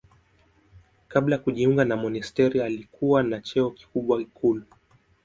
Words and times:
Kabla 1.07 1.35
ya 1.35 1.41
kujiunga 1.41 1.85
na 1.85 1.95
monasteri 1.97 2.61
alikuwa 2.61 3.23
na 3.23 3.41
cheo 3.41 3.71
kikubwa 3.71 4.21
ikulu. 4.21 4.63